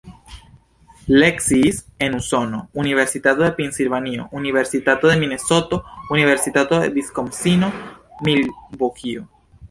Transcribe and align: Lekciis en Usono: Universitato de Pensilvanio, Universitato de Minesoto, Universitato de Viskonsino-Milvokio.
Lekciis 1.07 1.85
en 1.99 2.15
Usono: 2.19 2.61
Universitato 2.73 3.43
de 3.43 3.51
Pensilvanio, 3.51 4.27
Universitato 4.31 5.07
de 5.09 5.15
Minesoto, 5.17 5.83
Universitato 6.09 6.79
de 6.79 6.89
Viskonsino-Milvokio. 6.89 9.27